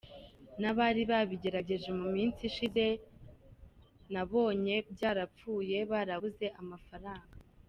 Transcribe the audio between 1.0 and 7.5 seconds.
babigerageje mu minsi ishije nabonye byarapfuye, barabuze amafaranga.